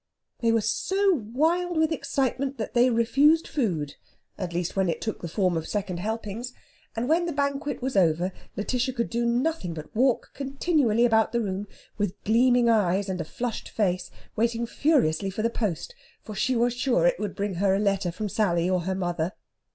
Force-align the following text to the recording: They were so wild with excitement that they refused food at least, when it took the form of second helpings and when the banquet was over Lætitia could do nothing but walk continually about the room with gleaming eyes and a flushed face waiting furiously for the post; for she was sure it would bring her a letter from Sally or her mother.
They 0.39 0.51
were 0.51 0.61
so 0.61 1.13
wild 1.13 1.77
with 1.77 1.91
excitement 1.91 2.57
that 2.57 2.73
they 2.73 2.89
refused 2.89 3.47
food 3.47 3.97
at 4.35 4.51
least, 4.51 4.75
when 4.75 4.89
it 4.89 4.99
took 4.99 5.21
the 5.21 5.27
form 5.27 5.55
of 5.55 5.67
second 5.67 5.99
helpings 5.99 6.53
and 6.95 7.07
when 7.07 7.27
the 7.27 7.31
banquet 7.31 7.83
was 7.83 7.95
over 7.95 8.31
Lætitia 8.57 8.95
could 8.95 9.11
do 9.11 9.27
nothing 9.27 9.75
but 9.75 9.95
walk 9.95 10.31
continually 10.33 11.05
about 11.05 11.33
the 11.33 11.39
room 11.41 11.67
with 11.99 12.19
gleaming 12.23 12.67
eyes 12.67 13.09
and 13.09 13.21
a 13.21 13.23
flushed 13.23 13.69
face 13.69 14.09
waiting 14.35 14.65
furiously 14.65 15.29
for 15.29 15.43
the 15.43 15.51
post; 15.51 15.93
for 16.23 16.33
she 16.33 16.55
was 16.55 16.73
sure 16.73 17.05
it 17.05 17.19
would 17.19 17.35
bring 17.35 17.53
her 17.61 17.75
a 17.75 17.79
letter 17.79 18.11
from 18.11 18.27
Sally 18.27 18.67
or 18.67 18.79
her 18.81 18.95
mother. 18.95 19.33